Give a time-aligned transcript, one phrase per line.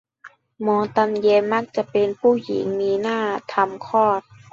[0.61, 4.21] หมอตำแย มักจะเป็นผู้หญิง มีหน้าที่ทำคลอด